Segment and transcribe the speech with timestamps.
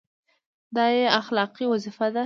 [0.75, 2.19] دا یې اخلاقي وظیفه ده.